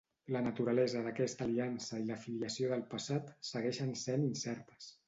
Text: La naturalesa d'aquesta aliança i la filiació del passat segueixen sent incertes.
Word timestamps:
La 0.35 0.39
naturalesa 0.45 1.03
d'aquesta 1.07 1.45
aliança 1.49 2.01
i 2.05 2.09
la 2.09 2.19
filiació 2.25 2.73
del 2.73 2.85
passat 2.95 3.31
segueixen 3.53 3.97
sent 4.09 4.31
incertes. 4.35 4.95